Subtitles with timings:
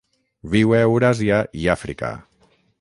[0.53, 2.13] Viu a Euràsia i Àfrica.